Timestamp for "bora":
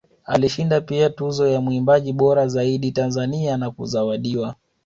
2.13-2.47